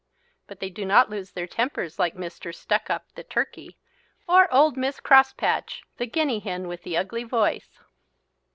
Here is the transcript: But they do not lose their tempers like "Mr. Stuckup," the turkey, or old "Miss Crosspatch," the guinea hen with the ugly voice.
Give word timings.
But 0.47 0.59
they 0.61 0.71
do 0.71 0.83
not 0.83 1.11
lose 1.11 1.29
their 1.33 1.45
tempers 1.45 1.99
like 1.99 2.15
"Mr. 2.15 2.51
Stuckup," 2.55 3.01
the 3.13 3.23
turkey, 3.23 3.77
or 4.27 4.51
old 4.51 4.75
"Miss 4.75 4.99
Crosspatch," 4.99 5.83
the 5.97 6.07
guinea 6.07 6.39
hen 6.39 6.67
with 6.67 6.81
the 6.81 6.97
ugly 6.97 7.23
voice. 7.23 7.77